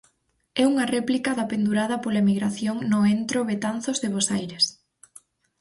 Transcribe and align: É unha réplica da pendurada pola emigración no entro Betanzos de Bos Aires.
É 0.61 0.63
unha 0.71 0.89
réplica 0.95 1.31
da 1.39 1.49
pendurada 1.51 1.97
pola 2.03 2.21
emigración 2.25 2.75
no 2.91 2.99
entro 3.17 3.39
Betanzos 3.51 3.97
de 4.03 4.11
Bos 4.13 4.27
Aires. 4.37 4.65